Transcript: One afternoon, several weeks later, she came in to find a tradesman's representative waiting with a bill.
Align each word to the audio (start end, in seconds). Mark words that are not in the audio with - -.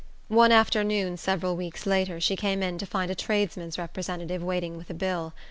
One 0.29 0.51
afternoon, 0.51 1.15
several 1.17 1.55
weeks 1.55 1.85
later, 1.85 2.19
she 2.19 2.35
came 2.35 2.63
in 2.63 2.79
to 2.79 2.87
find 2.87 3.11
a 3.11 3.13
tradesman's 3.13 3.77
representative 3.77 4.41
waiting 4.41 4.75
with 4.75 4.89
a 4.89 4.95
bill. 4.95 5.35